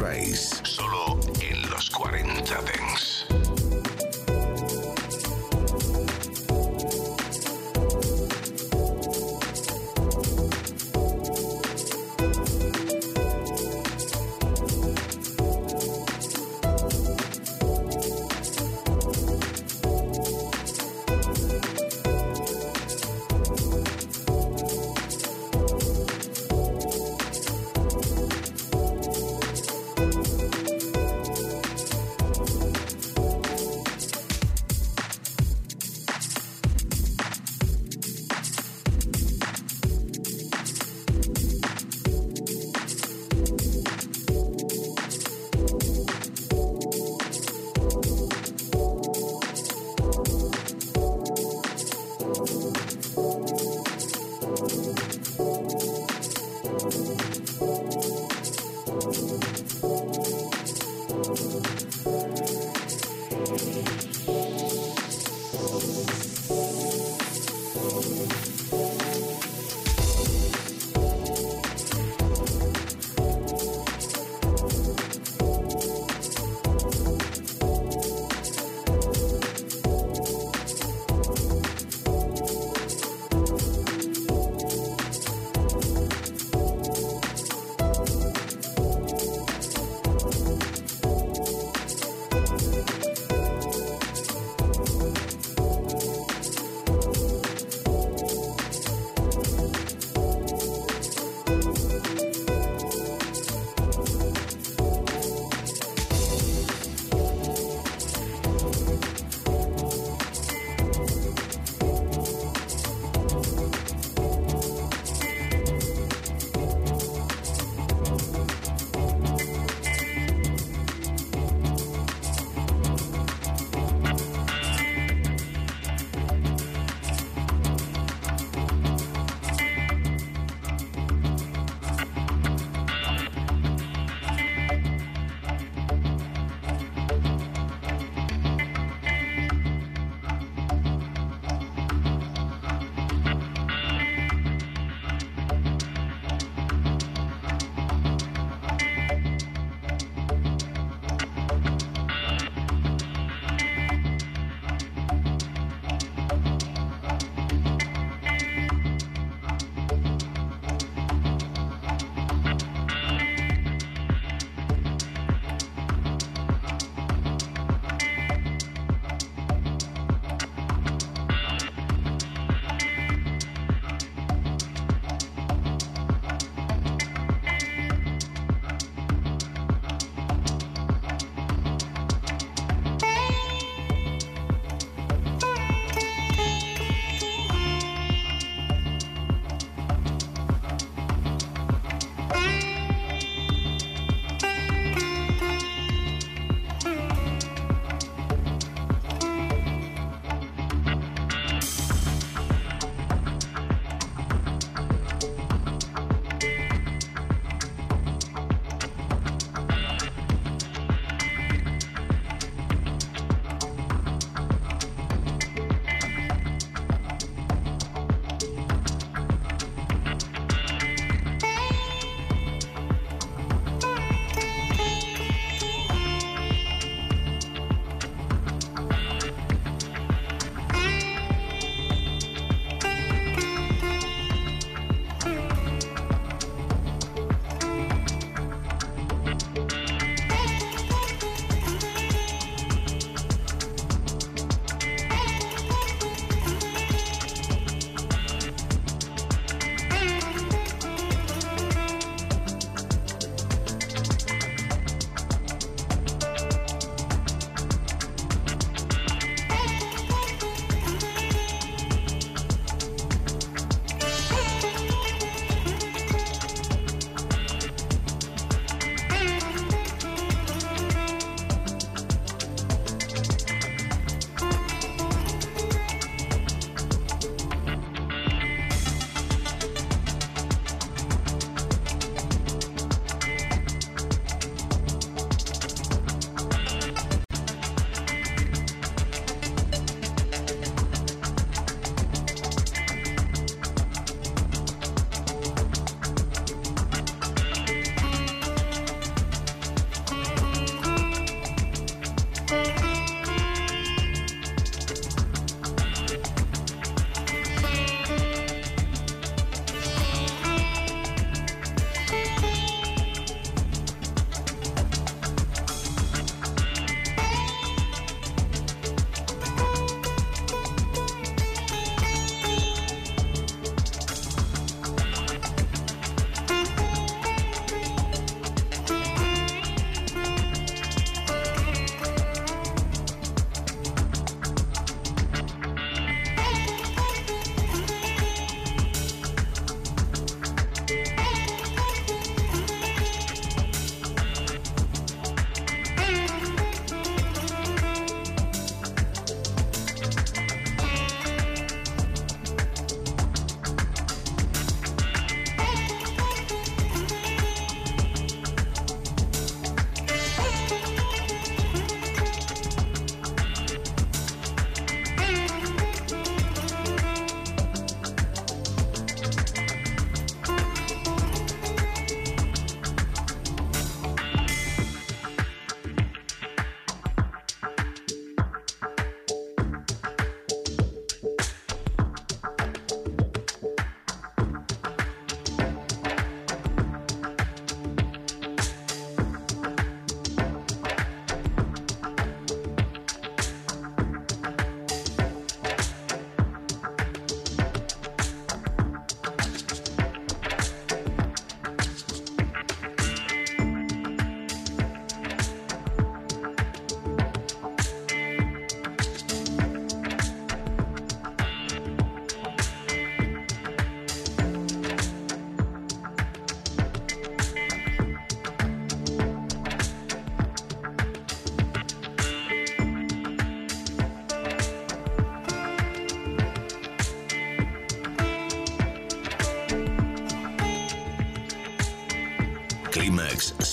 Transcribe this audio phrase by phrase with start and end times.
[0.00, 0.59] Sunrise.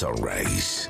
[0.08, 0.87] Sunrise.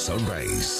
[0.00, 0.79] Sunrise.